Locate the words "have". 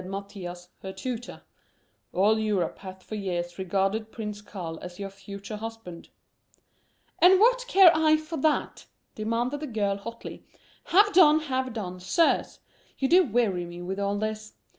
10.85-11.13, 11.41-11.73